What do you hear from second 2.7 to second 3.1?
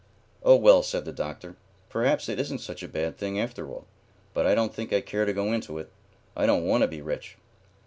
a